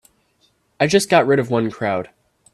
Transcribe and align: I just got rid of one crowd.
I 0.79 0.87
just 0.87 1.09
got 1.11 1.27
rid 1.27 1.37
of 1.37 1.51
one 1.51 1.69
crowd. 1.69 2.09